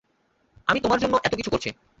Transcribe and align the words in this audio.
আমি 0.67 0.79
তোমার 0.79 0.99
জন্য 0.99 1.15
এত 1.23 1.33
কিছু 1.35 1.49
করছি। 1.49 1.69